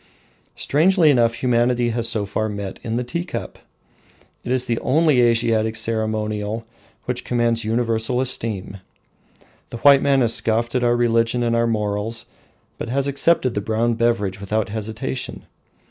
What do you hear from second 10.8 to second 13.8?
our religion and our morals, but has accepted the